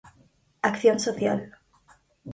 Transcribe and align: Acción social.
Acción 0.69 0.97
social. 1.07 1.39